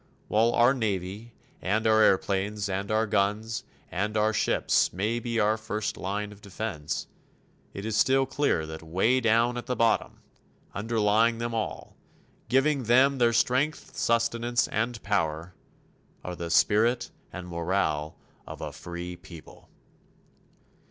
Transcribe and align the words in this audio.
While 0.29 0.53
our 0.53 0.73
Navy 0.73 1.35
and 1.61 1.85
our 1.85 2.01
airplanes 2.01 2.67
and 2.67 2.89
our 2.89 3.05
guns 3.05 3.63
and 3.91 4.17
our 4.17 4.33
ships 4.33 4.91
may 4.91 5.19
be 5.19 5.39
our 5.39 5.57
first 5.57 5.95
line 5.95 6.31
of 6.31 6.41
defense, 6.41 7.05
it 7.75 7.85
is 7.85 7.95
still 7.97 8.25
clear 8.25 8.65
that 8.65 8.81
way 8.81 9.19
down 9.21 9.57
at 9.57 9.67
the 9.67 9.75
bottom, 9.75 10.21
underlying 10.73 11.37
them 11.37 11.53
all, 11.53 11.95
giving 12.49 12.85
them 12.85 13.19
their 13.19 13.31
strength, 13.31 13.95
sustenance 13.95 14.67
and 14.69 15.03
power, 15.03 15.53
are 16.23 16.35
the 16.35 16.49
spirit 16.49 17.11
and 17.31 17.47
morale 17.47 18.17
of 18.47 18.59
a 18.59 18.71
free 18.73 19.15
people. 19.15 19.69